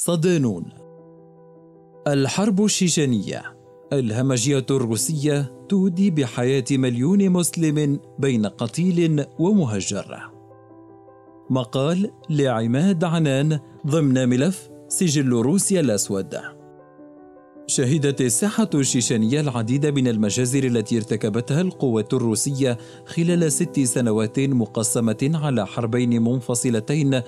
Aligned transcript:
صدانون 0.00 0.64
الحرب 2.06 2.64
الشيشانية 2.64 3.42
الهمجية 3.92 4.66
الروسية 4.70 5.52
تودي 5.68 6.10
بحياة 6.10 6.64
مليون 6.70 7.30
مسلم 7.30 8.00
بين 8.18 8.46
قتيل 8.46 9.24
ومهجر. 9.38 10.30
مقال 11.50 12.10
لعماد 12.30 13.04
عنان 13.04 13.60
ضمن 13.86 14.28
ملف 14.28 14.70
سجل 14.88 15.32
روسيا 15.32 15.80
الأسود. 15.80 16.34
شهدت 17.66 18.20
الساحة 18.20 18.70
الشيشانية 18.74 19.40
العديد 19.40 19.86
من 19.86 20.08
المجازر 20.08 20.64
التي 20.64 20.96
ارتكبتها 20.96 21.60
القوات 21.60 22.14
الروسية 22.14 22.78
خلال 23.06 23.52
ست 23.52 23.80
سنوات 23.80 24.40
مقسمة 24.40 25.30
على 25.34 25.66
حربين 25.66 26.22
منفصلتين 26.22 27.22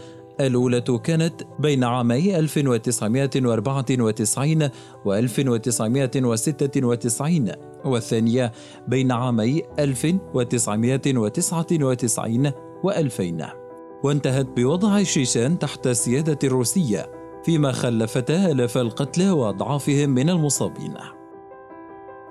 الأولى 0.46 0.80
كانت 0.80 1.43
بين 1.59 1.84
عامي 1.84 2.38
1994 2.38 4.69
و 5.05 5.14
1996 5.14 7.52
والثانية 7.84 8.52
بين 8.88 9.12
عامي 9.12 9.62
1999 9.78 12.52
و 12.84 12.91
2000 12.91 13.61
وانتهت 14.05 14.47
بوضع 14.47 14.98
الشيشان 14.98 15.59
تحت 15.59 15.87
السيادة 15.87 16.38
الروسية 16.45 17.11
فيما 17.45 17.72
خلفت 17.72 18.30
آلاف 18.30 18.78
القتلى 18.78 19.30
وأضعافهم 19.30 20.11
من 20.11 20.30
المصابين. 20.30 20.95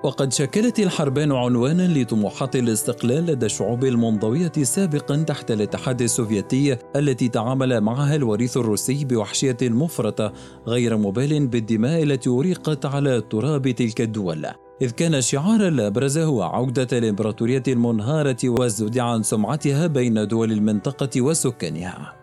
وقد 0.02 0.32
شكلت 0.32 0.80
الحربان 0.80 1.32
عنوانا 1.32 1.98
لطموحات 1.98 2.56
الاستقلال 2.56 3.26
لدى 3.26 3.46
الشعوب 3.46 3.84
المنضوية 3.84 4.52
سابقا 4.62 5.16
تحت 5.16 5.50
الاتحاد 5.50 6.02
السوفيتي 6.02 6.76
التي 6.96 7.28
تعامل 7.28 7.80
معها 7.80 8.16
الوريث 8.16 8.56
الروسي 8.56 9.04
بوحشية 9.04 9.56
مفرطة 9.62 10.32
غير 10.66 10.96
مبال 10.96 11.46
بالدماء 11.46 12.02
التي 12.02 12.30
أريقت 12.30 12.86
على 12.86 13.20
تراب 13.20 13.70
تلك 13.70 14.00
الدول. 14.00 14.46
إذ 14.82 14.90
كان 14.90 15.14
الشعار 15.14 15.68
الأبرز 15.68 16.18
هو 16.18 16.42
عودة 16.42 16.98
الإمبراطورية 16.98 17.62
المنهارة 17.68 18.38
والزود 18.44 18.98
عن 18.98 19.22
سمعتها 19.22 19.86
بين 19.86 20.28
دول 20.28 20.52
المنطقة 20.52 21.20
وسكانها. 21.20 22.19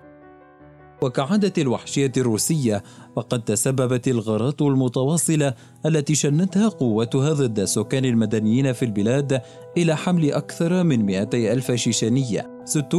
وكعادة 1.01 1.53
الوحشية 1.57 2.11
الروسية 2.17 2.83
فقد 3.15 3.43
تسببت 3.43 4.07
الغارات 4.07 4.61
المتواصلة 4.61 5.53
التي 5.85 6.15
شنتها 6.15 6.69
قوتها 6.69 7.33
ضد 7.33 7.59
السكان 7.59 8.05
المدنيين 8.05 8.73
في 8.73 8.85
البلاد 8.85 9.41
إلى 9.77 9.95
حمل 9.97 10.31
أكثر 10.31 10.83
من 10.83 11.05
200 11.05 11.53
ألف 11.53 11.71
شيشانية. 11.71 12.63
60% 12.65 12.93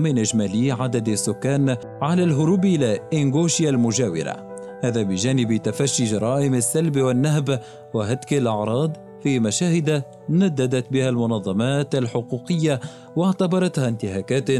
من 0.00 0.18
إجمالي 0.18 0.72
عدد 0.72 1.08
السكان 1.08 1.76
على 2.02 2.24
الهروب 2.24 2.64
إلى 2.64 3.00
إنغوشيا 3.12 3.70
المجاورة. 3.70 4.54
هذا 4.84 5.02
بجانب 5.02 5.56
تفشي 5.56 6.04
جرائم 6.04 6.54
السلب 6.54 6.96
والنهب 6.96 7.60
وهتك 7.94 8.32
الأعراض 8.32 8.96
في 9.22 9.38
مشاهد 9.38 10.02
نددت 10.30 10.92
بها 10.92 11.08
المنظمات 11.08 11.94
الحقوقية 11.94 12.80
واعتبرتها 13.16 13.88
انتهاكات 13.88 14.50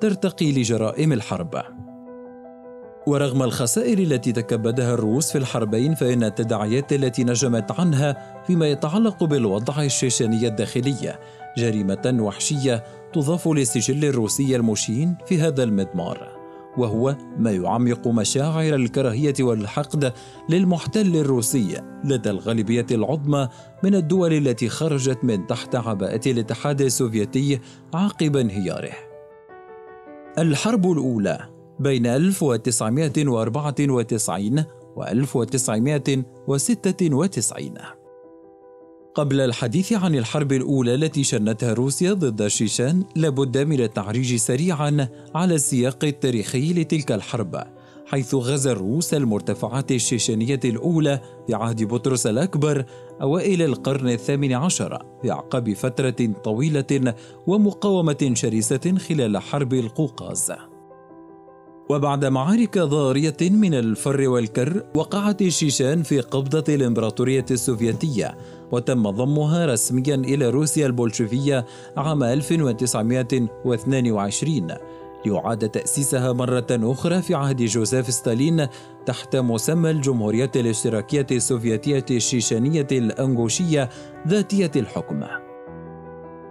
ترتقي 0.00 0.52
لجرائم 0.52 1.12
الحرب. 1.12 1.83
ورغم 3.06 3.42
الخسائر 3.42 3.98
التي 3.98 4.32
تكبدها 4.32 4.94
الروس 4.94 5.32
في 5.32 5.38
الحربين 5.38 5.94
فإن 5.94 6.24
التداعيات 6.24 6.92
التي 6.92 7.24
نجمت 7.24 7.80
عنها 7.80 8.42
فيما 8.46 8.66
يتعلق 8.66 9.24
بالوضع 9.24 9.82
الشيشاني 9.82 10.46
الداخلي 10.46 11.18
جريمة 11.58 12.16
وحشية 12.20 12.84
تضاف 13.12 13.48
للسجل 13.48 14.04
الروسي 14.04 14.56
المشين 14.56 15.16
في 15.26 15.40
هذا 15.40 15.62
المضمار 15.62 16.44
وهو 16.76 17.16
ما 17.38 17.50
يعمق 17.50 18.08
مشاعر 18.08 18.74
الكراهية 18.74 19.34
والحقد 19.40 20.12
للمحتل 20.48 21.16
الروسي 21.16 21.80
لدى 22.04 22.30
الغالبية 22.30 22.86
العظمى 22.90 23.48
من 23.82 23.94
الدول 23.94 24.32
التي 24.32 24.68
خرجت 24.68 25.18
من 25.22 25.46
تحت 25.46 25.74
عباءة 25.74 26.20
الاتحاد 26.26 26.80
السوفيتي 26.80 27.60
عقب 27.94 28.36
انهياره. 28.36 28.92
الحرب 30.38 30.92
الأولى 30.92 31.53
بين 31.84 32.06
1994 32.06 34.64
و 34.96 35.02
1996 35.02 37.74
قبل 39.14 39.40
الحديث 39.40 39.92
عن 39.92 40.14
الحرب 40.14 40.52
الأولى 40.52 40.94
التي 40.94 41.24
شنتها 41.24 41.72
روسيا 41.72 42.12
ضد 42.12 42.42
الشيشان 42.42 43.04
لابد 43.16 43.58
من 43.58 43.80
التعريج 43.80 44.36
سريعا 44.36 45.08
على 45.34 45.54
السياق 45.54 46.04
التاريخي 46.04 46.72
لتلك 46.72 47.12
الحرب 47.12 47.64
حيث 48.06 48.34
غزا 48.34 48.72
الروس 48.72 49.14
المرتفعات 49.14 49.92
الشيشانية 49.92 50.60
الأولى 50.64 51.20
في 51.46 51.54
عهد 51.54 51.84
بطرس 51.84 52.26
الأكبر 52.26 52.84
أوائل 53.22 53.62
القرن 53.62 54.08
الثامن 54.08 54.52
عشر 54.52 55.06
في 55.22 55.32
أعقاب 55.32 55.72
فترة 55.72 56.32
طويلة 56.44 57.14
ومقاومة 57.46 58.30
شرسة 58.34 58.98
خلال 58.98 59.38
حرب 59.38 59.74
القوقاز. 59.74 60.52
وبعد 61.88 62.24
معارك 62.24 62.78
ضارية 62.78 63.36
من 63.40 63.74
الفر 63.74 64.28
والكر 64.28 64.82
وقعت 64.94 65.42
الشيشان 65.42 66.02
في 66.02 66.20
قبضة 66.20 66.74
الإمبراطورية 66.74 67.44
السوفيتية 67.50 68.38
وتم 68.72 69.10
ضمها 69.10 69.66
رسميا 69.66 70.14
إلى 70.14 70.50
روسيا 70.50 70.86
البولشفية 70.86 71.66
عام 71.96 72.22
1922 72.22 74.68
ليعاد 75.26 75.68
تأسيسها 75.68 76.32
مرة 76.32 76.66
أخرى 76.70 77.22
في 77.22 77.34
عهد 77.34 77.62
جوزيف 77.62 78.14
ستالين 78.14 78.66
تحت 79.06 79.36
مسمى 79.36 79.90
الجمهورية 79.90 80.50
الاشتراكية 80.56 81.26
السوفيتية 81.30 82.06
الشيشانية 82.10 82.86
الأنغوشية 82.92 83.88
ذاتية 84.28 84.70
الحكم. 84.76 85.43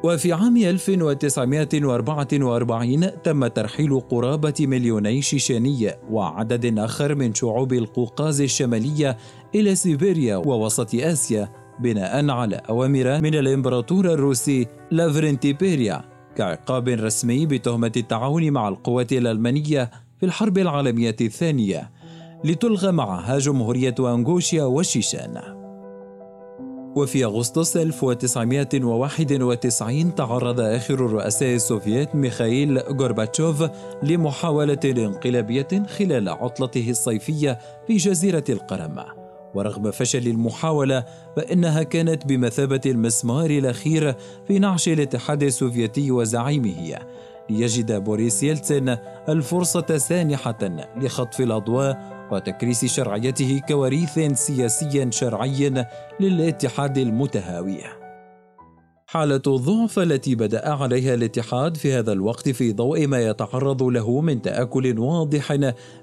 وفي 0.04 0.34
عام 0.34 0.58
1944 0.58 3.22
تم 3.24 3.48
ترحيل 3.48 4.00
قرابة 4.00 4.54
مليوني 4.60 5.22
شيشاني 5.22 5.92
وعدد 6.10 6.80
آخر 6.80 7.16
من 7.16 7.34
شعوب 7.34 7.74
القوقاز 7.74 8.42
الشمالية 8.42 9.18
إلى 9.56 9.76
سيبيريا 9.76 10.36
ووسط 10.36 10.96
آسيا 10.96 11.50
بناء 11.80 12.30
على 12.30 12.62
أوامر 12.70 13.22
من 13.22 13.36
الإمبراطور 13.36 14.06
الروسي 14.06 14.68
لافرنتي 14.92 15.54
بيريا 15.54 16.02
كعقاب 16.36 16.88
رسمي 16.88 17.46
بتهمة 17.46 17.92
التعاون 17.98 18.52
مع 18.52 18.68
القوات 18.68 19.14
الألمانية 19.14 19.92
في 20.20 20.26
الحرب 20.26 20.58
العالمية 20.58 21.16
الثانية 21.22 21.92
لتلغى 22.44 22.92
معها 22.92 23.40
جمهورية 23.40 23.96
أنغوشيا 24.00 24.64
والشيشان. 24.64 25.63
وفي 26.96 27.26
أغسطس 27.26 27.78
1991 27.78 30.16
تعرض 30.16 30.60
آخر 30.60 30.94
الرؤساء 30.94 31.56
السوفييت 31.56 32.16
ميخائيل 32.16 32.80
غورباتشوف 32.80 33.64
لمحاولة 34.04 34.80
انقلابية 34.86 35.84
خلال 35.98 36.30
عطلته 36.30 36.90
الصيفية 36.90 37.60
في 37.88 37.98
جزيرة 37.98 38.44
القرم. 38.50 39.04
ورغم 39.56 39.92
فشل 39.92 40.28
المحاولة 40.28 41.06
فإنها 41.36 41.84
كانت 41.84 42.26
بمثابة 42.26 42.82
المسمار 42.86 43.50
الأخير 43.50 44.16
في 44.48 44.60
نعش 44.60 44.88
الاتحاد 44.88 45.44
السوفيتي 45.44 46.12
وزعيمه. 46.12 47.00
ليجد 47.50 48.04
بوريس 48.04 48.44
يلتسن 48.44 48.98
الفرصة 49.30 49.98
سانحة 49.98 50.88
لخطف 50.98 51.42
الأضواء 51.42 52.23
وتكريس 52.34 52.86
شرعيته 52.86 53.62
كوريث 53.68 54.20
سياسي 54.34 55.12
شرعي 55.12 55.86
للاتحاد 56.20 56.98
المتهاوي. 56.98 57.78
حالة 59.08 59.42
الضعف 59.48 60.00
التي 60.00 60.36
بدا 60.36 60.70
عليها 60.70 61.14
الاتحاد 61.14 61.78
في 61.78 61.94
هذا 61.94 62.12
الوقت 62.12 62.50
في 62.50 62.74
ضوء 62.74 63.08
ما 63.08 63.20
يتعرض 63.20 63.84
له 63.84 64.22
من 64.22 64.42
تآكل 64.42 65.00
واضح 65.00 65.54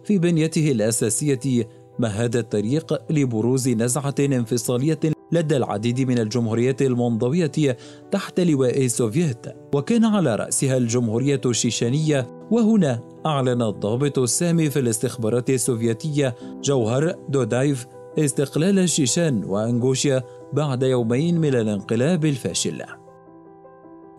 في 0.05 0.19
بنيته 0.19 0.71
الأساسية 0.71 1.69
مهد 1.99 2.37
الطريق 2.37 3.13
لبروز 3.13 3.69
نزعة 3.69 4.15
انفصالية 4.21 5.01
لدى 5.33 5.57
العديد 5.57 6.01
من 6.01 6.19
الجمهوريات 6.19 6.83
المنضوية 6.83 7.77
تحت 8.11 8.41
لواء 8.41 8.85
السوفييت 8.85 9.47
وكان 9.75 10.05
على 10.05 10.37
رأسها 10.37 10.77
الجمهورية 10.77 11.41
الشيشانية 11.47 12.27
وهنا 12.51 13.01
أعلن 13.27 13.63
الضابط 13.63 14.19
السامي 14.19 14.71
في 14.71 14.79
الاستخبارات 14.79 15.51
السوفيتية 15.51 16.35
جوهر 16.63 17.15
دودايف 17.29 17.87
استقلال 18.19 18.79
الشيشان 18.79 19.45
وأنغوشيا 19.45 20.23
بعد 20.53 20.83
يومين 20.83 21.41
من 21.41 21.55
الانقلاب 21.55 22.25
الفاشل. 22.25 22.83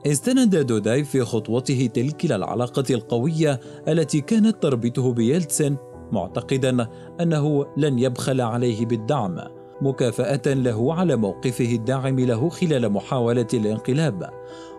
استند 0.07 0.55
دودايف 0.55 1.09
في 1.09 1.21
خطوته 1.21 1.89
تلك 1.93 2.25
إلى 2.25 2.35
العلاقة 2.35 2.83
القوية 2.89 3.59
التي 3.87 4.21
كانت 4.21 4.63
تربطه 4.63 5.13
بيلتسن 5.13 5.77
معتقدا 6.11 6.87
أنه 7.21 7.65
لن 7.77 7.99
يبخل 7.99 8.41
عليه 8.41 8.85
بالدعم 8.85 9.37
مكافأة 9.81 10.53
له 10.53 10.93
على 10.93 11.15
موقفه 11.15 11.75
الداعم 11.75 12.19
له 12.19 12.49
خلال 12.49 12.89
محاولة 12.89 13.47
الانقلاب. 13.53 14.29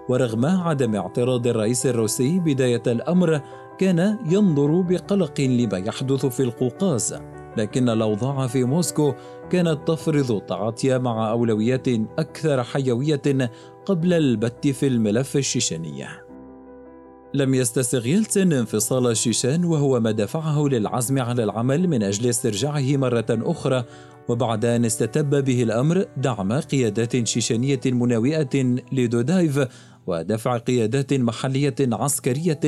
ورغم 0.08 0.46
عدم 0.46 0.96
اعتراض 0.96 1.46
الرئيس 1.46 1.86
الروسي 1.86 2.38
بداية 2.38 2.82
الأمر 2.86 3.40
كان 3.78 4.18
ينظر 4.26 4.80
بقلق 4.80 5.40
لما 5.40 5.78
يحدث 5.78 6.26
في 6.26 6.42
القوقاز. 6.42 7.14
لكن 7.56 7.88
الأوضاع 7.88 8.46
في 8.46 8.64
موسكو 8.64 9.12
كانت 9.50 9.78
تفرض 9.86 10.32
التعاطي 10.32 10.98
مع 10.98 11.30
أولويات 11.30 11.88
أكثر 12.18 12.62
حيوية 12.62 13.50
قبل 13.86 14.12
البت 14.12 14.68
في 14.68 14.86
الملف 14.86 15.36
الشيشاني. 15.36 16.04
لم 17.34 17.54
يستسغ 17.54 18.06
يلتسن 18.06 18.52
انفصال 18.52 19.06
الشيشان 19.06 19.64
وهو 19.64 20.00
ما 20.00 20.10
دفعه 20.10 20.68
للعزم 20.68 21.18
على 21.18 21.44
العمل 21.44 21.88
من 21.88 22.02
أجل 22.02 22.28
استرجاعه 22.28 22.96
مرة 22.96 23.26
أخرى. 23.30 23.84
وبعد 24.28 24.64
أن 24.64 24.84
استتب 24.84 25.44
به 25.44 25.62
الأمر 25.62 26.04
دعم 26.16 26.52
قيادات 26.52 27.26
شيشانية 27.26 27.80
مناوئة 27.86 28.76
لدودايف 28.92 29.58
ودفع 30.06 30.56
قيادات 30.56 31.12
محلية 31.12 31.74
عسكرية 31.80 32.60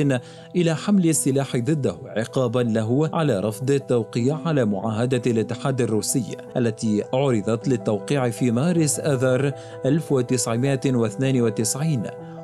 إلى 0.55 0.75
حمل 0.75 1.09
السلاح 1.09 1.57
ضده 1.57 1.97
عقابا 2.05 2.59
له 2.59 3.09
على 3.13 3.39
رفض 3.39 3.71
التوقيع 3.71 4.39
على 4.45 4.65
معاهدة 4.65 5.21
الاتحاد 5.27 5.81
الروسي 5.81 6.37
التي 6.57 7.03
عرضت 7.13 7.67
للتوقيع 7.67 8.29
في 8.29 8.51
مارس 8.51 8.99
آذار 8.99 9.51
1992 9.85 12.03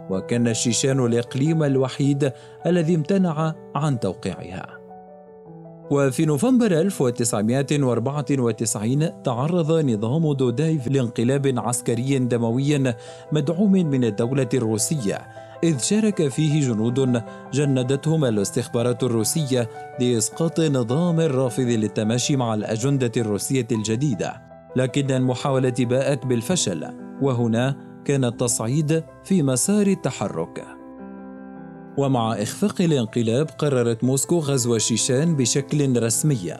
وكان 0.09 0.47
الشيشان 0.47 1.05
الإقليم 1.05 1.63
الوحيد 1.63 2.31
الذي 2.65 2.95
امتنع 2.95 3.53
عن 3.75 3.99
توقيعها. 3.99 4.80
وفي 5.91 6.25
نوفمبر 6.25 6.71
1994 6.71 9.23
تعرض 9.23 9.71
نظام 9.71 10.33
دودايف 10.33 10.87
لانقلاب 10.87 11.53
عسكري 11.57 12.19
دموي 12.19 12.93
مدعوم 13.31 13.71
من 13.71 14.03
الدولة 14.03 14.49
الروسية 14.53 15.27
إذ 15.63 15.79
شارك 15.79 16.27
فيه 16.27 16.61
جنود 16.61 17.21
جندتهم 17.53 18.25
الاستخبارات 18.25 19.03
الروسية 19.03 19.69
لإسقاط 19.99 20.59
نظام 20.59 21.19
الرافض 21.19 21.67
للتماشي 21.67 22.35
مع 22.35 22.53
الأجندة 22.53 23.11
الروسية 23.17 23.67
الجديدة. 23.71 24.41
لكن 24.75 25.11
المحاولة 25.11 25.73
باءت 25.79 26.25
بالفشل 26.25 26.87
وهنا 27.21 27.75
كان 28.05 28.25
التصعيد 28.25 29.03
في 29.23 29.43
مسار 29.43 29.87
التحرك. 29.87 30.80
ومع 32.01 32.33
إخفاق 32.33 32.81
الانقلاب 32.81 33.49
قررت 33.57 34.03
موسكو 34.03 34.39
غزو 34.39 34.77
شيشان 34.77 35.35
بشكل 35.35 36.03
رسمي. 36.03 36.53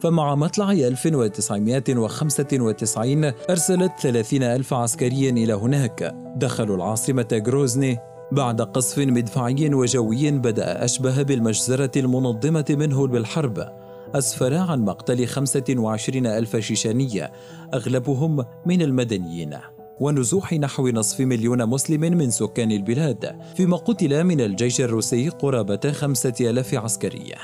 فمع 0.00 0.34
مطلع 0.34 0.72
1995 0.72 3.32
أرسلت 3.50 3.92
30 4.00 4.42
ألف 4.42 4.74
عسكري 4.74 5.30
إلى 5.30 5.52
هناك. 5.52 6.14
دخلوا 6.36 6.76
العاصمة 6.76 7.42
غروزني 7.46 7.98
بعد 8.32 8.62
قصف 8.62 8.98
مدفعي 8.98 9.74
وجوي 9.74 10.30
بدأ 10.30 10.84
أشبه 10.84 11.22
بالمجزرة 11.22 11.92
المنظمة 11.96 12.66
منه 12.70 13.06
بالحرب. 13.06 13.68
أسفر 14.14 14.54
عن 14.54 14.84
مقتل 14.84 15.26
25 15.26 16.26
ألف 16.26 16.56
شيشانية 16.56 17.32
أغلبهم 17.74 18.44
من 18.66 18.82
المدنيين. 18.82 19.56
ونزوح 20.00 20.52
نحو 20.52 20.88
نصف 20.88 21.20
مليون 21.20 21.66
مسلم 21.66 22.00
من 22.00 22.30
سكان 22.30 22.72
البلاد 22.72 23.40
فيما 23.56 23.76
قتل 23.76 24.24
من 24.24 24.40
الجيش 24.40 24.80
الروسي 24.80 25.28
قرابة 25.28 25.92
خمسة 25.92 26.34
ألاف 26.40 26.74
عسكري. 26.74 27.34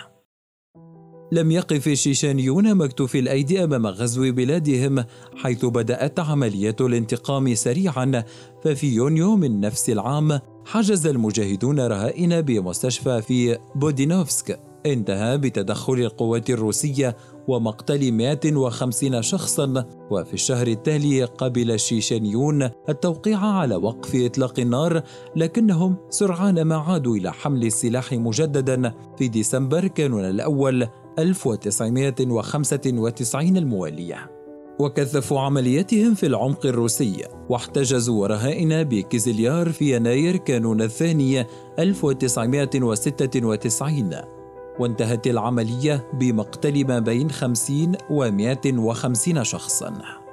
لم 1.32 1.50
يقف 1.50 1.88
الشيشانيون 1.88 2.74
مكتوفي 2.74 3.18
الأيدي 3.18 3.64
أمام 3.64 3.86
غزو 3.86 4.32
بلادهم 4.32 5.04
حيث 5.36 5.64
بدأت 5.64 6.20
عملية 6.20 6.76
الانتقام 6.80 7.54
سريعا 7.54 8.24
ففي 8.64 8.86
يونيو 8.86 9.36
من 9.36 9.60
نفس 9.60 9.90
العام 9.90 10.40
حجز 10.66 11.06
المجاهدون 11.06 11.80
رهائن 11.80 12.40
بمستشفى 12.40 13.22
في 13.22 13.58
بودينوفسك. 13.74 14.60
انتهى 14.86 15.38
بتدخل 15.38 15.92
القوات 15.92 16.50
الروسية 16.50 17.16
ومقتل 17.48 18.12
150 18.12 19.22
شخصا 19.22 19.84
وفي 20.10 20.34
الشهر 20.34 20.66
التالي 20.66 21.24
قبل 21.24 21.70
الشيشانيون 21.70 22.70
التوقيع 22.88 23.38
على 23.38 23.76
وقف 23.76 24.14
إطلاق 24.14 24.60
النار 24.60 25.02
لكنهم 25.36 25.96
سرعان 26.10 26.62
ما 26.62 26.76
عادوا 26.76 27.16
إلى 27.16 27.32
حمل 27.32 27.64
السلاح 27.64 28.12
مجددا. 28.12 28.92
في 29.18 29.28
ديسمبر 29.28 29.86
كانون 29.86 30.24
الأول 30.24 30.86
1995 31.18 33.56
الموالية. 33.56 34.30
وكثفوا 34.78 35.40
عملياتهم 35.40 36.14
في 36.14 36.26
العمق 36.26 36.66
الروسي 36.66 37.24
واحتجزوا 37.48 38.26
رهائن 38.26 38.84
بكيزليار 38.84 39.72
في 39.72 39.96
يناير 39.96 40.36
كانون 40.36 40.82
الثاني 40.82 41.46
1996 41.78 44.35
وانتهت 44.78 45.26
العملية 45.26 46.06
بمقتل 46.12 46.86
ما 46.86 46.98
بين 46.98 47.30
50 47.30 47.92
و 48.10 48.30
150 48.30 49.44
شخصاً. 49.44 50.26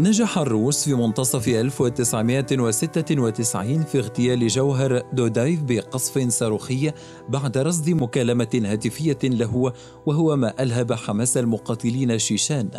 نجح 0.00 0.38
الروس 0.38 0.84
في 0.84 0.94
منتصف 0.94 1.48
1996 1.48 3.82
في 3.82 3.98
اغتيال 3.98 4.48
جوهر 4.48 5.02
دودايف 5.12 5.62
بقصف 5.62 6.28
صاروخي 6.28 6.92
بعد 7.28 7.58
رصد 7.58 7.90
مكالمة 7.90 8.62
هاتفية 8.64 9.18
له 9.24 9.72
وهو 10.06 10.36
ما 10.36 10.62
ألهب 10.62 10.92
حماس 10.92 11.36
المقاتلين 11.36 12.18
شيشان 12.18 12.70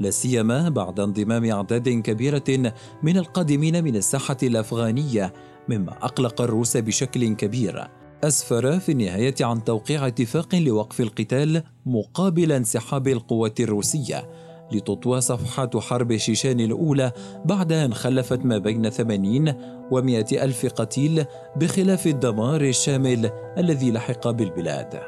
لا 0.00 0.10
سيما 0.10 0.68
بعد 0.68 1.00
انضمام 1.00 1.44
أعداد 1.44 1.88
كبيرة 1.88 2.72
من 3.02 3.16
القادمين 3.16 3.84
من 3.84 3.96
الساحة 3.96 4.36
الأفغانية 4.42 5.32
مما 5.68 5.92
أقلق 5.92 6.40
الروس 6.40 6.76
بشكل 6.76 7.34
كبير 7.34 7.88
أسفر 8.24 8.78
في 8.78 8.92
النهاية 8.92 9.34
عن 9.40 9.64
توقيع 9.64 10.06
اتفاق 10.06 10.54
لوقف 10.54 11.00
القتال 11.00 11.62
مقابل 11.86 12.52
انسحاب 12.52 13.08
القوات 13.08 13.60
الروسية 13.60 14.28
لتطوى 14.72 15.20
صفحات 15.20 15.76
حرب 15.76 16.16
شيشان 16.16 16.60
الأولى 16.60 17.12
بعد 17.44 17.72
أن 17.72 17.94
خلفت 17.94 18.44
ما 18.44 18.58
بين 18.58 18.90
80 18.90 19.54
و 19.90 20.02
100 20.02 20.24
ألف 20.32 20.66
قتيل 20.66 21.24
بخلاف 21.56 22.06
الدمار 22.06 22.60
الشامل 22.60 23.30
الذي 23.58 23.90
لحق 23.90 24.30
بالبلاد. 24.30 25.00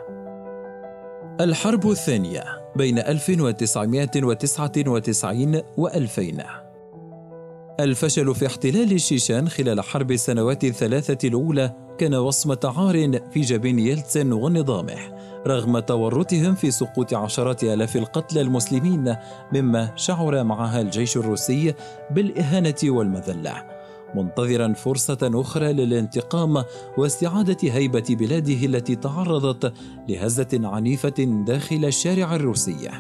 الحرب 1.41 1.91
الثانية 1.91 2.45
بين 2.77 2.99
1999 2.99 5.63
و 5.77 5.89
2000 5.89 6.45
الفشل 7.81 8.35
في 8.35 8.47
احتلال 8.47 8.93
الشيشان 8.93 9.49
خلال 9.49 9.81
حرب 9.81 10.11
السنوات 10.11 10.65
الثلاثة 10.65 11.29
الأولى 11.29 11.84
كان 11.99 12.15
وصمة 12.15 12.73
عار 12.77 13.21
في 13.33 13.41
جبين 13.41 13.79
يلتسن 13.79 14.33
ونظامه 14.33 15.15
رغم 15.47 15.79
تورطهم 15.79 16.55
في 16.55 16.71
سقوط 16.71 17.15
عشرات 17.15 17.65
آلاف 17.65 17.97
القتلى 17.97 18.41
المسلمين 18.41 19.17
مما 19.53 19.97
شعر 19.97 20.45
معها 20.45 20.81
الجيش 20.81 21.17
الروسي 21.17 21.75
بالإهانة 22.11 22.75
والمذلة 22.85 23.65
منتظرا 24.15 24.73
فرصة 24.73 25.31
أخرى 25.35 25.73
للانتقام 25.73 26.65
واستعادة 26.99 27.57
هيبة 27.63 28.05
بلاده 28.11 28.67
التي 28.67 28.97
تعرضت 28.97 29.73
لهزة 30.09 30.61
عنيفة 30.65 31.45
داخل 31.47 31.85
الشارع 31.85 32.35
الروسي. 32.35 32.91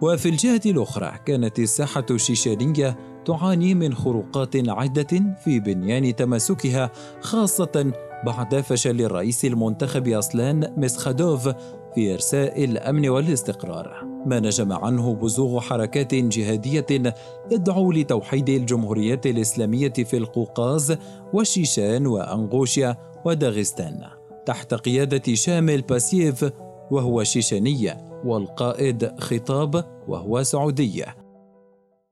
وفي 0.00 0.28
الجهة 0.28 0.60
الأخرى 0.66 1.12
كانت 1.26 1.58
الساحة 1.58 2.06
الشيشانية 2.10 2.96
تعاني 3.28 3.74
من 3.74 3.94
خروقات 3.94 4.68
عدة 4.68 5.36
في 5.44 5.60
بنيان 5.60 6.16
تماسكها 6.16 6.90
خاصة 7.20 7.92
بعد 8.26 8.60
فشل 8.60 9.00
الرئيس 9.00 9.44
المنتخب 9.44 10.08
أصلان 10.08 10.74
مسخادوف 10.76 11.48
في 11.94 12.14
إرساء 12.14 12.64
الأمن 12.64 13.08
والاستقرار. 13.08 14.04
ما 14.26 14.40
نجم 14.40 14.72
عنه 14.72 15.14
بزوغ 15.14 15.60
حركات 15.60 16.14
جهادية 16.14 17.14
تدعو 17.50 17.92
لتوحيد 17.92 18.48
الجمهوريات 18.48 19.26
الإسلامية 19.26 19.92
في 19.92 20.16
القوقاز 20.16 20.96
والشيشان 21.32 22.06
وأنغوشيا 22.06 22.96
وداغستان 23.24 24.00
تحت 24.46 24.74
قيادة 24.74 25.34
شامل 25.34 25.82
باسييف 25.82 26.50
وهو 26.90 27.24
شيشاني 27.24 27.96
والقائد 28.24 29.20
خطاب 29.20 29.84
وهو 30.08 30.42
سعودي. 30.42 31.04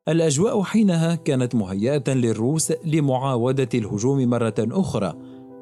الأجواء 0.08 0.62
حينها 0.62 1.14
كانت 1.14 1.54
مهيئة 1.54 2.02
للروس 2.08 2.72
لمعاودة 2.84 3.68
الهجوم 3.74 4.30
مرة 4.30 4.54
أخرى 4.58 5.14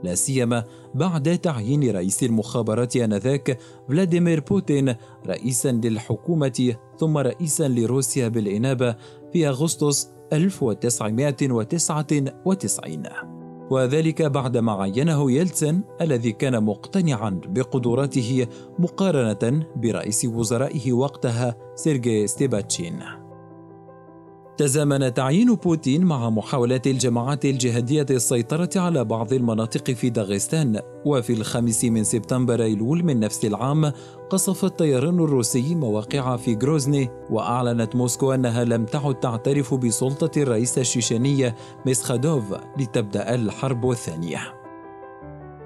لا 0.02 0.14
سيما 0.14 0.64
بعد 0.94 1.38
تعيين 1.38 1.90
رئيس 1.90 2.22
المخابرات 2.22 2.96
آنذاك 2.96 3.58
فلاديمير 3.88 4.40
بوتين 4.40 4.94
رئيسا 5.26 5.72
للحكومة 5.72 6.74
ثم 6.98 7.18
رئيسا 7.18 7.68
لروسيا 7.68 8.28
بالإنابة 8.28 8.96
في 9.32 9.48
أغسطس 9.48 10.10
1999 10.32 13.02
وذلك 13.70 14.22
بعدما 14.22 14.72
عينه 14.72 15.32
يلتسن 15.32 15.82
الذي 16.00 16.32
كان 16.32 16.64
مقتنعا 16.64 17.40
بقدراته 17.46 18.46
مقارنة 18.78 19.66
برئيس 19.76 20.24
وزرائه 20.24 20.92
وقتها 20.92 21.56
سيرجي 21.74 22.26
ستيباشين. 22.26 23.23
تزامن 24.56 25.14
تعيين 25.14 25.54
بوتين 25.54 26.04
مع 26.04 26.30
محاولات 26.30 26.86
الجماعات 26.86 27.44
الجهادية 27.44 28.06
السيطرة 28.10 28.70
على 28.76 29.04
بعض 29.04 29.32
المناطق 29.32 29.90
في 29.90 30.10
داغستان. 30.10 30.80
وفي 31.04 31.32
الخامس 31.32 31.84
من 31.84 32.04
سبتمبر 32.04 32.62
أيلول 32.62 33.04
من 33.04 33.20
نفس 33.20 33.44
العام 33.44 33.92
قصف 34.30 34.64
الطيران 34.64 35.20
الروسي 35.20 35.74
مواقع 35.74 36.36
في 36.36 36.58
غروزني 36.62 37.10
وأعلنت 37.30 37.96
موسكو 37.96 38.32
أنها 38.32 38.64
لم 38.64 38.84
تعد 38.84 39.20
تعترف 39.20 39.74
بسلطة 39.74 40.42
الرئيس 40.42 40.78
الشيشاني 40.78 41.54
مسخادوف 41.86 42.44
لتبدأ 42.78 43.34
الحرب 43.34 43.90
الثانية. 43.90 44.38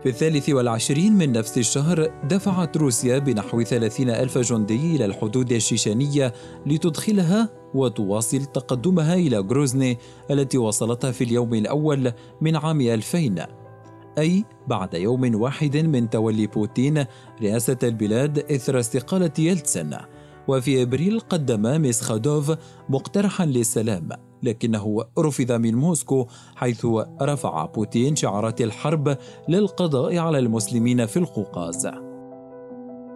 في 0.02 0.08
الثالث 0.08 0.48
والعشرين 0.48 1.12
من 1.12 1.32
نفس 1.32 1.58
الشهر 1.58 2.10
دفعت 2.24 2.76
روسيا 2.76 3.18
بنحو 3.18 3.62
ثلاثين 3.62 4.10
ألف 4.10 4.38
جندي 4.38 4.96
إلى 4.96 5.04
الحدود 5.04 5.52
الشيشانية 5.52 6.32
لتدخلها 6.66 7.57
وتواصل 7.74 8.44
تقدمها 8.44 9.14
إلى 9.14 9.38
غروزني 9.38 9.98
التي 10.30 10.58
وصلتها 10.58 11.10
في 11.10 11.24
اليوم 11.24 11.54
الأول 11.54 12.12
من 12.40 12.56
عام 12.56 12.80
2000 12.80 13.46
أي 14.18 14.44
بعد 14.66 14.94
يوم 14.94 15.34
واحد 15.34 15.76
من 15.76 16.10
تولي 16.10 16.46
بوتين 16.46 17.04
رئاسة 17.42 17.78
البلاد 17.82 18.38
إثر 18.38 18.80
استقالة 18.80 19.32
يلتسن 19.38 19.96
وفي 20.48 20.82
إبريل 20.82 21.20
قدم 21.20 21.80
ميسخادوف 21.80 22.52
مقترحا 22.88 23.46
للسلام 23.46 24.08
لكنه 24.42 25.04
رفض 25.18 25.52
من 25.52 25.74
موسكو 25.74 26.26
حيث 26.56 26.86
رفع 27.22 27.66
بوتين 27.66 28.16
شعارات 28.16 28.60
الحرب 28.60 29.16
للقضاء 29.48 30.18
على 30.18 30.38
المسلمين 30.38 31.06
في 31.06 31.16
القوقاز. 31.16 31.88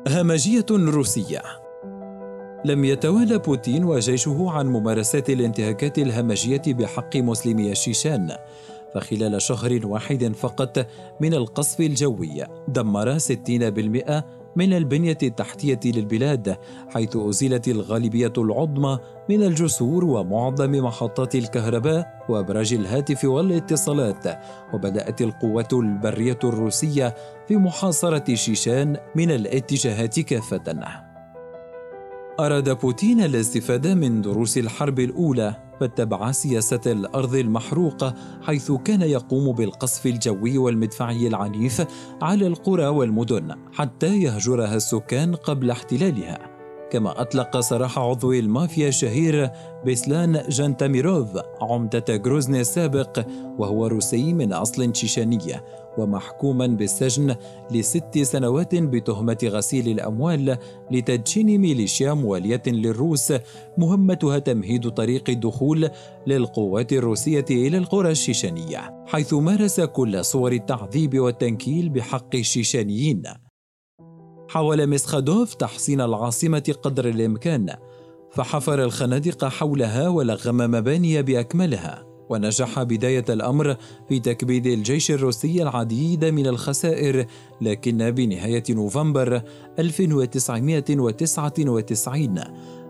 همجية 0.09 0.67
روسية 0.71 1.62
لم 2.65 2.85
يتوالى 2.85 3.39
بوتين 3.39 3.85
وجيشه 3.85 4.51
عن 4.51 4.67
ممارسات 4.67 5.31
الانتهاكات 5.31 5.99
الهمجية 5.99 6.63
بحق 6.67 7.17
مسلمي 7.17 7.73
الشيشان 7.73 8.37
فخلال 8.95 9.43
شهر 9.43 9.87
واحد 9.87 10.33
فقط 10.37 10.87
من 11.21 11.35
القصف 11.35 11.81
الجوي 11.81 12.45
دمر 12.69 13.19
60% 13.19 13.31
من 14.57 14.73
البنية 14.73 15.19
التحتية 15.23 15.81
للبلاد 15.85 16.57
حيث 16.89 17.17
أزيلت 17.17 17.69
الغالبية 17.69 18.33
العظمى 18.39 18.99
من 19.29 19.43
الجسور 19.43 20.05
ومعظم 20.05 20.71
محطات 20.71 21.35
الكهرباء 21.35 22.25
وأبراج 22.29 22.75
الهاتف 22.75 23.25
والاتصالات 23.25 24.39
وبدأت 24.75 25.23
القوات 25.23 25.73
البرية 25.73 26.39
الروسية 26.45 27.15
في 27.49 27.57
محاصرة 27.57 28.35
شيشان 28.35 28.97
من 29.15 29.31
الاتجاهات 29.31 30.21
كافة. 30.21 31.12
أراد 32.41 32.81
بوتين 32.81 33.21
الاستفادة 33.21 33.95
من 33.95 34.23
دروس 34.23 34.59
الحرب 34.59 35.01
الأولى 35.01 35.57
فاتبع 35.81 36.33
سياسة 36.33 36.81
الأرض 36.87 37.35
المحروقة 37.35 38.15
حيث 38.43 38.73
كان 38.73 39.03
يقوم 39.03 39.53
بالقصف 39.53 40.07
الجوي 40.07 40.59
والمدفعي 40.59 41.27
العنيف 41.27 41.87
على 42.23 42.47
القرى 42.47 42.87
والمدن 42.87 43.55
حتى 43.73 44.23
يهجرها 44.23 44.77
السكان 44.77 45.35
قبل 45.35 45.71
احتلالها. 45.71 46.52
كما 46.93 47.21
أطلق 47.21 47.61
سراح 47.61 47.99
عضو 47.99 48.33
المافيا 48.33 48.89
الشهير 48.89 49.51
بيسلان 49.85 50.43
جانتاميروف 50.49 51.29
عمدة 51.61 52.05
غروزني 52.11 52.61
السابق 52.61 53.27
وهو 53.59 53.87
روسي 53.87 54.33
من 54.33 54.53
أصل 54.53 54.93
تشيشانية 54.93 55.65
ومحكوما 55.99 56.67
بالسجن 56.67 57.37
لست 57.71 58.19
سنوات 58.19 58.75
بتهمة 58.75 59.39
غسيل 59.45 59.89
الأموال 59.89 60.59
لتدشين 60.91 61.61
ميليشيا 61.61 62.13
موالية 62.13 62.63
للروس 62.67 63.33
مهمتها 63.79 64.39
تمهيد 64.39 64.91
طريق 64.91 65.31
الدخول 65.31 65.91
للقوات 66.27 66.93
الروسية 66.93 67.47
إلى 67.51 67.79
القرى 67.79 68.11
الشيشانية 68.11 69.05
حيث 69.07 69.35
مارس 69.35 69.81
كل 69.81 70.25
صور 70.25 70.53
التعذيب 70.53 71.19
والتنكيل 71.19 71.89
بحق 71.89 72.35
الشيشانيين. 72.35 73.23
حاول 74.53 74.87
مسخادوف 74.87 75.55
تحصين 75.55 76.01
العاصمة 76.01 76.75
قدر 76.83 77.09
الإمكان 77.09 77.75
فحفر 78.31 78.85
الخنادق 78.85 79.45
حولها 79.45 80.09
ولغم 80.09 80.57
مباني 80.57 81.23
بأكملها 81.23 82.07
ونجح 82.29 82.83
بداية 82.83 83.25
الأمر 83.29 83.77
في 84.09 84.21
تكبيد 84.21 84.67
الجيش 84.67 85.11
الروسي 85.11 85.63
العديد 85.63 86.25
من 86.25 86.47
الخسائر 86.47 87.27
لكن 87.61 88.11
بنهاية 88.11 88.63
نوفمبر 88.71 89.43
1999 89.79 92.39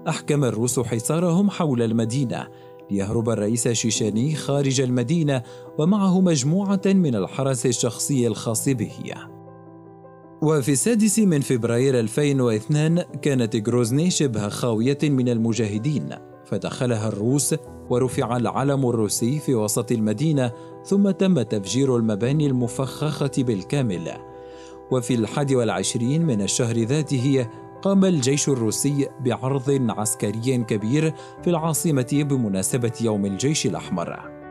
أحكم 0.08 0.44
الروس 0.44 0.80
حصارهم 0.80 1.50
حول 1.50 1.82
المدينة 1.82 2.48
ليهرب 2.90 3.30
الرئيس 3.30 3.66
الشيشاني 3.66 4.34
خارج 4.34 4.80
المدينة 4.80 5.42
ومعه 5.78 6.20
مجموعة 6.20 6.82
من 6.86 7.14
الحرس 7.14 7.66
الشخصي 7.66 8.26
الخاص 8.26 8.68
به. 8.68 8.92
وفي 10.42 10.72
السادس 10.72 11.18
من 11.18 11.40
فبراير 11.40 12.00
2002 12.00 13.02
كانت 13.22 13.68
غروزني 13.68 14.10
شبه 14.10 14.48
خاوية 14.48 14.98
من 15.02 15.28
المجاهدين 15.28 16.08
فدخلها 16.44 17.08
الروس 17.08 17.54
ورفع 17.90 18.36
العلم 18.36 18.88
الروسي 18.88 19.38
في 19.38 19.54
وسط 19.54 19.92
المدينة 19.92 20.52
ثم 20.84 21.10
تم 21.10 21.42
تفجير 21.42 21.96
المباني 21.96 22.46
المفخخة 22.46 23.30
بالكامل. 23.38 24.12
وفي 24.90 25.14
الحادي 25.14 25.56
والعشرين 25.56 26.26
من 26.26 26.42
الشهر 26.42 26.78
ذاته 26.78 27.48
قام 27.82 28.04
الجيش 28.04 28.48
الروسي 28.48 29.08
بعرض 29.20 29.90
عسكري 29.90 30.64
كبير 30.64 31.14
في 31.42 31.50
العاصمة 31.50 32.08
بمناسبة 32.12 32.92
يوم 33.00 33.26
الجيش 33.26 33.66
الأحمر. 33.66 34.41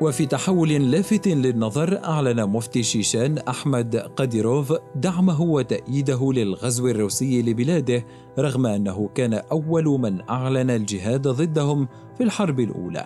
وفي 0.00 0.26
تحول 0.26 0.90
لافت 0.90 1.28
للنظر 1.28 2.04
أعلن 2.04 2.44
مفتي 2.44 2.82
شيشان 2.82 3.38
أحمد 3.38 3.96
قاديروف 3.96 4.72
دعمه 4.96 5.42
وتأييده 5.42 6.32
للغزو 6.32 6.88
الروسي 6.88 7.42
لبلاده 7.42 8.04
رغم 8.38 8.66
أنه 8.66 9.08
كان 9.14 9.34
أول 9.34 9.84
من 9.84 10.20
أعلن 10.30 10.70
الجهاد 10.70 11.28
ضدهم 11.28 11.88
في 12.18 12.24
الحرب 12.24 12.60
الأولى. 12.60 13.04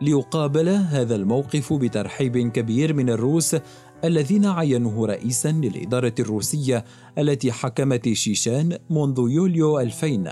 ليقابل 0.00 0.68
هذا 0.68 1.14
الموقف 1.14 1.72
بترحيب 1.72 2.38
كبير 2.38 2.94
من 2.94 3.10
الروس 3.10 3.56
الذين 4.04 4.46
عينوه 4.46 5.06
رئيسا 5.06 5.48
للإدارة 5.48 6.14
الروسية 6.18 6.84
التي 7.18 7.52
حكمت 7.52 8.08
شيشان 8.08 8.78
منذ 8.90 9.18
يوليو 9.18 9.80
2000 9.80 10.24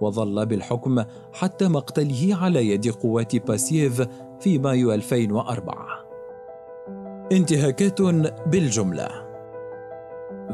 وظل 0.00 0.46
بالحكم 0.46 1.02
حتى 1.32 1.68
مقتله 1.68 2.36
على 2.36 2.68
يد 2.68 2.88
قوات 2.88 3.36
باسييف 3.36 4.02
في 4.40 4.58
مايو 4.58 4.92
2004 4.92 6.08
انتهاكات 7.32 8.02
بالجملة. 8.46 9.28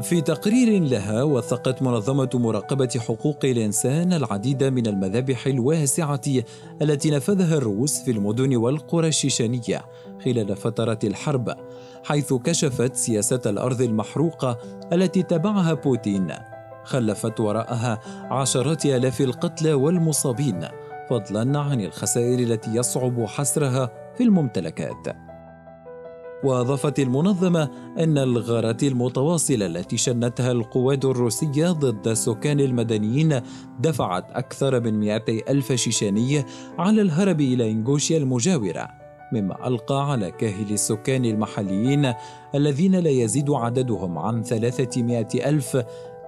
في 0.01 0.21
تقرير 0.21 0.83
لها 0.83 1.23
وثقت 1.23 1.81
منظمة 1.81 2.29
مراقبة 2.33 2.89
حقوق 3.07 3.37
الإنسان 3.43 4.13
العديد 4.13 4.63
من 4.63 4.87
المذابح 4.87 5.47
الواسعة 5.47 6.21
التي 6.81 7.11
نفذها 7.11 7.57
الروس 7.57 7.99
في 7.99 8.11
المدن 8.11 8.55
والقرى 8.55 9.07
الشيشانية 9.07 9.81
خلال 10.25 10.55
فترة 10.55 10.99
الحرب، 11.03 11.55
حيث 12.03 12.33
كشفت 12.33 12.95
سياسة 12.95 13.41
الأرض 13.45 13.81
المحروقة 13.81 14.57
التي 14.93 15.23
تبعها 15.23 15.73
بوتين، 15.73 16.27
خلفت 16.83 17.39
وراءها 17.39 17.99
عشرات 18.31 18.85
آلاف 18.85 19.21
القتلى 19.21 19.73
والمصابين، 19.73 20.67
فضلا 21.09 21.59
عن 21.59 21.81
الخسائر 21.81 22.39
التي 22.39 22.75
يصعب 22.75 23.25
حصرها 23.25 23.91
في 24.17 24.23
الممتلكات. 24.23 25.25
وأضافت 26.43 26.99
المنظمة 26.99 27.69
أن 27.99 28.17
الغارات 28.17 28.83
المتواصلة 28.83 29.65
التي 29.65 29.97
شنتها 29.97 30.51
القوات 30.51 31.05
الروسية 31.05 31.71
ضد 31.71 32.07
السكان 32.07 32.59
المدنيين 32.59 33.41
دفعت 33.79 34.31
أكثر 34.31 34.79
من 34.79 34.99
200 34.99 35.39
ألف 35.49 35.73
شيشاني 35.73 36.45
على 36.79 37.01
الهرب 37.01 37.41
إلى 37.41 37.71
إنغوشيا 37.71 38.17
المجاورة 38.17 38.87
مما 39.33 39.67
ألقى 39.67 40.11
على 40.11 40.31
كاهل 40.31 40.73
السكان 40.73 41.25
المحليين 41.25 42.13
الذين 42.55 42.95
لا 42.95 43.09
يزيد 43.09 43.51
عددهم 43.51 44.17
عن 44.17 44.43
300 44.43 45.27
ألف 45.35 45.77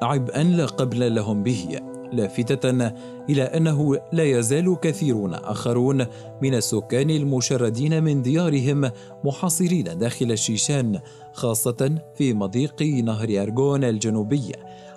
عبئا 0.02 0.44
لا 0.44 0.66
قبل 0.66 1.16
لهم 1.16 1.44
به. 1.44 1.80
لافتة 2.12 2.92
إلى 3.30 3.44
أنه 3.44 3.98
لا 4.14 4.24
يزال 4.24 4.80
كثيرون 4.80 5.34
آخرون 5.34 6.06
من 6.42 6.54
السكان 6.54 7.10
المشردين 7.10 8.04
من 8.04 8.22
ديارهم 8.22 8.92
محاصرين 9.24 9.84
داخل 9.84 10.32
الشيشان 10.32 11.00
خاصة 11.34 11.96
في 12.16 12.34
مضيق 12.34 12.82
نهر 12.82 13.42
أرغون 13.42 13.84
الجنوبي 13.84 14.52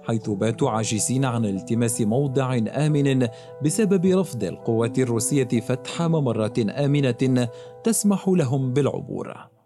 حيث 0.05 0.31
باتوا 0.31 0.71
عاجزين 0.71 1.25
عن 1.25 1.45
التماس 1.45 2.01
موضع 2.01 2.59
آمن 2.69 3.29
بسبب 3.65 4.07
رفض 4.07 4.45
القوات 4.45 4.99
الروسية 4.99 5.61
فتح 5.61 6.03
ممرات 6.03 6.59
آمنة 6.59 7.49
تسمح 7.85 8.29
لهم 8.29 8.73
بالعبور. 8.73 9.60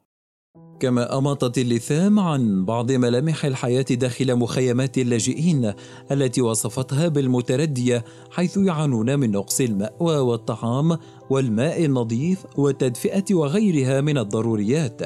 كما 0.81 1.19
أماطت 1.19 1.59
اللثام 1.59 2.19
عن 2.19 2.65
بعض 2.65 2.93
ملامح 2.93 3.45
الحياة 3.45 3.83
داخل 3.91 4.37
مخيمات 4.37 4.99
اللاجئين 4.99 5.73
التي 6.13 6.43
وصفتها 6.43 7.09
بالمتردية 7.09 8.05
حيث 8.31 8.57
يعانون 8.57 9.19
من 9.19 9.31
نقص 9.31 9.61
المأوى 9.61 10.17
والطعام 10.17 10.99
والماء 11.31 11.85
النظيف 11.85 12.45
والتدفئة 12.57 13.25
وغيرها 13.35 14.01
من 14.01 14.19
الضروريات. 14.19 15.03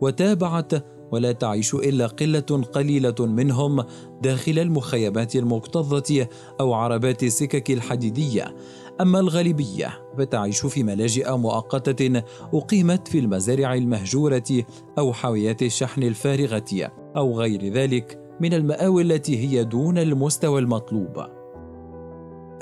وتابعت 0.00 0.72
ولا 1.12 1.32
تعيش 1.32 1.74
إلا 1.74 2.06
قلة 2.06 2.62
قليلة 2.74 3.14
منهم 3.20 3.84
داخل 4.22 4.58
المخيمات 4.58 5.36
المكتظة 5.36 6.26
أو 6.60 6.72
عربات 6.72 7.22
السكك 7.22 7.70
الحديدية. 7.70 8.54
أما 9.00 9.20
الغالبية 9.20 10.02
فتعيش 10.18 10.66
في 10.66 10.82
ملاجئ 10.82 11.36
مؤقتة 11.36 12.22
أقيمت 12.54 13.08
في 13.08 13.18
المزارع 13.18 13.74
المهجورة 13.74 14.64
أو 14.98 15.12
حاويات 15.12 15.62
الشحن 15.62 16.02
الفارغة 16.02 16.92
أو 17.16 17.38
غير 17.38 17.72
ذلك 17.72 18.20
من 18.40 18.54
المآوي 18.54 19.02
التي 19.02 19.38
هي 19.38 19.64
دون 19.64 19.98
المستوى 19.98 20.60
المطلوب. 20.60 21.26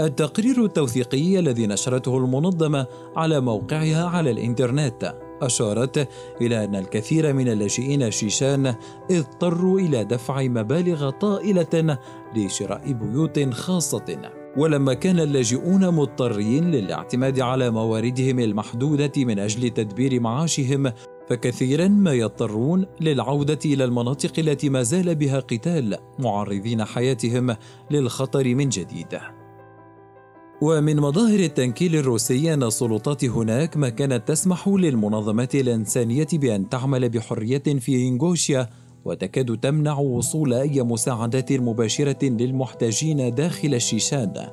التقرير 0.00 0.64
التوثيقي 0.64 1.38
الذي 1.38 1.66
نشرته 1.66 2.18
المنظمة 2.18 2.86
على 3.16 3.40
موقعها 3.40 4.04
على 4.04 4.30
الإنترنت 4.30 5.14
أشارت 5.42 6.08
إلى 6.40 6.64
أن 6.64 6.74
الكثير 6.76 7.32
من 7.32 7.48
اللاجئين 7.48 8.02
الشيشان 8.02 8.74
اضطروا 9.10 9.80
إلى 9.80 10.04
دفع 10.04 10.42
مبالغ 10.42 11.10
طائلة 11.10 11.98
لشراء 12.36 12.92
بيوت 12.92 13.48
خاصة 13.54 14.43
ولما 14.56 14.94
كان 14.94 15.20
اللاجئون 15.20 15.88
مضطرين 15.94 16.70
للاعتماد 16.70 17.40
على 17.40 17.70
مواردهم 17.70 18.38
المحدودة 18.38 19.12
من 19.16 19.38
أجل 19.38 19.70
تدبير 19.70 20.20
معاشهم 20.20 20.92
فكثيرا 21.28 21.88
ما 21.88 22.12
يضطرون 22.12 22.86
للعودة 23.00 23.58
إلى 23.64 23.84
المناطق 23.84 24.38
التي 24.38 24.68
ما 24.68 24.82
زال 24.82 25.14
بها 25.14 25.40
قتال 25.40 25.96
معرضين 26.18 26.84
حياتهم 26.84 27.56
للخطر 27.90 28.54
من 28.54 28.68
جديد. 28.68 29.18
ومن 30.60 30.96
مظاهر 30.96 31.38
التنكيل 31.38 31.96
الروسي 31.96 32.54
أن 32.54 32.62
السلطات 32.62 33.24
هناك 33.24 33.76
ما 33.76 33.88
كانت 33.88 34.28
تسمح 34.28 34.68
للمنظمات 34.68 35.54
الإنسانية 35.54 36.26
بأن 36.32 36.68
تعمل 36.68 37.08
بحرية 37.08 37.58
في 37.58 38.08
إنغوشيا 38.08 38.68
وتكاد 39.04 39.58
تمنع 39.58 39.98
وصول 39.98 40.54
أي 40.54 40.82
مساعدات 40.82 41.52
مباشرة 41.52 42.24
للمحتاجين 42.24 43.34
داخل 43.34 43.74
الشيشان 43.74 44.46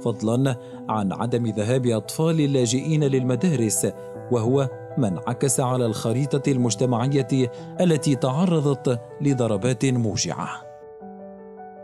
فضلا 0.00 0.56
عن 0.88 1.12
عدم 1.12 1.46
ذهاب 1.46 1.86
أطفال 1.86 2.40
اللاجئين 2.40 3.04
للمدارس 3.04 3.86
وهو 4.30 4.70
ما 4.98 5.08
انعكس 5.08 5.60
على 5.60 5.86
الخريطة 5.86 6.52
المجتمعية 6.52 7.52
التي 7.80 8.14
تعرضت 8.14 9.00
لضربات 9.20 9.84
موجعة. 9.84 10.48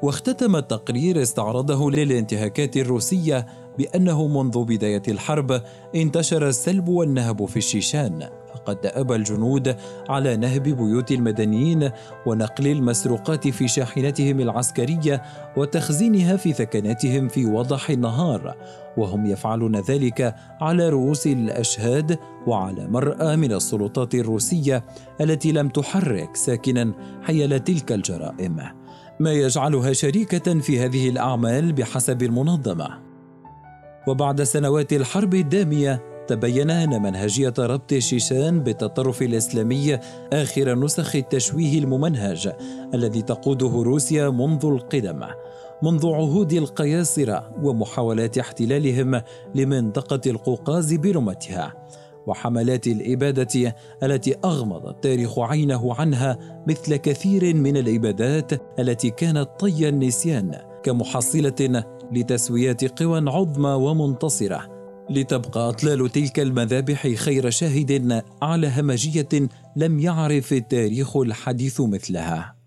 واختتم 0.02 0.56
التقرير 0.56 1.22
استعرضه 1.22 1.90
للانتهاكات 1.90 2.76
الروسية 2.76 3.46
بأنه 3.78 4.26
منذ 4.26 4.64
بداية 4.64 5.02
الحرب 5.08 5.62
انتشر 5.94 6.48
السلب 6.48 6.88
والنهب 6.88 7.44
في 7.44 7.56
الشيشان. 7.56 8.28
فقد 8.64 8.86
أبى 8.86 9.14
الجنود 9.14 9.76
على 10.08 10.36
نهب 10.36 10.62
بيوت 10.62 11.12
المدنيين 11.12 11.90
ونقل 12.26 12.66
المسروقات 12.66 13.48
في 13.48 13.68
شاحنتهم 13.68 14.40
العسكرية 14.40 15.22
وتخزينها 15.56 16.36
في 16.36 16.52
ثكناتهم 16.52 17.28
في 17.28 17.46
وضح 17.46 17.90
النهار 17.90 18.56
وهم 18.96 19.26
يفعلون 19.26 19.76
ذلك 19.76 20.34
على 20.60 20.88
رؤوس 20.88 21.26
الأشهاد 21.26 22.18
وعلى 22.46 22.88
مرأى 22.88 23.36
من 23.36 23.52
السلطات 23.52 24.14
الروسية 24.14 24.84
التي 25.20 25.52
لم 25.52 25.68
تحرك 25.68 26.36
ساكنا 26.36 26.92
حيال 27.22 27.64
تلك 27.64 27.92
الجرائم 27.92 28.56
ما 29.20 29.32
يجعلها 29.32 29.92
شريكة 29.92 30.60
في 30.60 30.80
هذه 30.80 31.08
الأعمال 31.08 31.72
بحسب 31.72 32.22
المنظمة. 32.22 33.04
وبعد 34.08 34.42
سنوات 34.42 34.92
الحرب 34.92 35.34
الدامية 35.34 36.13
تبين 36.28 36.70
أن 36.70 37.02
منهجية 37.02 37.54
ربط 37.58 37.92
الشيشان 37.92 38.60
بالتطرف 38.60 39.22
الإسلامي 39.22 39.98
آخر 40.32 40.74
نسخ 40.74 41.16
التشويه 41.16 41.78
الممنهج 41.78 42.52
الذي 42.94 43.22
تقوده 43.22 43.82
روسيا 43.82 44.30
منذ 44.30 44.66
القدم. 44.66 45.20
منذ 45.82 46.06
عهود 46.06 46.52
القياصرة 46.52 47.50
ومحاولات 47.62 48.38
احتلالهم 48.38 49.20
لمنطقة 49.54 50.20
القوقاز 50.30 50.94
برمتها 50.94 51.74
وحملات 52.26 52.86
الإبادة 52.86 53.74
التي 54.02 54.34
أغمض 54.44 54.86
التاريخ 54.86 55.38
عينه 55.38 55.94
عنها 55.94 56.38
مثل 56.68 56.96
كثير 56.96 57.54
من 57.54 57.76
الابادات 57.76 58.52
التي 58.78 59.10
كانت 59.10 59.48
طي 59.58 59.88
النسيان 59.88 60.54
كمحصلة 60.82 61.84
لتسويات 62.12 63.02
قوى 63.02 63.30
عظمى 63.30 63.70
ومنتصرة. 63.70 64.73
لتبقى 65.10 65.68
أطلال 65.68 66.12
تلك 66.12 66.40
المذابح 66.40 67.08
خير 67.08 67.50
شاهد 67.50 68.22
على 68.42 68.72
همجية 68.76 69.48
لم 69.76 70.00
يعرف 70.00 70.52
التاريخ 70.52 71.16
الحديث 71.16 71.80
مثلها. 71.80 72.63